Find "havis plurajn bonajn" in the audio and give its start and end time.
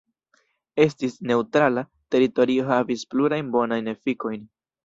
2.73-3.93